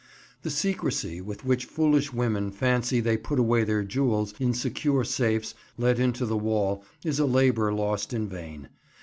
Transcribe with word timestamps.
The 0.41 0.49
secrecy 0.49 1.21
with 1.21 1.45
which 1.45 1.65
foolish 1.65 2.11
women 2.11 2.49
fancy 2.49 3.01
they 3.01 3.17
put 3.17 3.37
away 3.37 3.63
their 3.63 3.83
jewels 3.83 4.33
in 4.39 4.51
secure 4.51 5.03
safes 5.03 5.53
let 5.77 5.99
into 5.99 6.25
the 6.25 6.35
wall 6.37 6.83
is 7.05 7.19
a 7.19 7.25
labour 7.27 7.71
lost 7.71 8.11
in 8.11 8.27
vain. 8.27 8.69